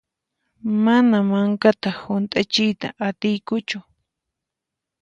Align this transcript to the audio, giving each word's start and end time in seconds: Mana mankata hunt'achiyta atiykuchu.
Mana 0.83 1.17
mankata 1.31 1.89
hunt'achiyta 2.01 2.87
atiykuchu. 3.07 3.77